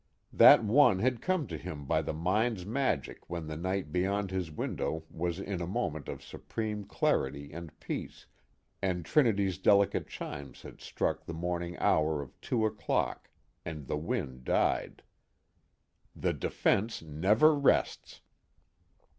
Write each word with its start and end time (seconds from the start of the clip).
That 0.33 0.63
one 0.63 0.97
had 0.97 1.21
come 1.21 1.45
to 1.45 1.57
him 1.59 1.85
by 1.85 2.01
the 2.01 2.11
mind's 2.11 2.65
magic 2.65 3.29
when 3.29 3.45
the 3.45 3.55
night 3.55 3.91
beyond 3.91 4.31
his 4.31 4.49
window 4.49 5.03
was 5.11 5.39
in 5.39 5.61
a 5.61 5.67
moment 5.67 6.07
of 6.09 6.23
supreme 6.23 6.85
clarity 6.85 7.53
and 7.53 7.79
peace, 7.79 8.25
and 8.81 9.05
Trinity's 9.05 9.59
delicate 9.59 10.07
chimes 10.07 10.63
had 10.63 10.81
struck 10.81 11.23
the 11.25 11.35
morning 11.35 11.77
hour 11.77 12.19
of 12.23 12.41
two 12.41 12.65
o'clock, 12.65 13.29
and 13.63 13.85
the 13.85 13.95
wind 13.95 14.43
died: 14.43 15.03
_The 16.19 16.39
defense 16.39 17.03
never 17.03 17.53
rests. 17.53 18.21